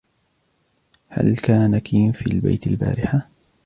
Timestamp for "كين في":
1.77-2.27